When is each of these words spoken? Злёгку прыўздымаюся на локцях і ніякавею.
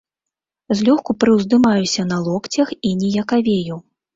Злёгку 0.79 1.11
прыўздымаюся 1.25 2.07
на 2.13 2.17
локцях 2.29 2.75
і 2.87 2.95
ніякавею. 3.07 3.75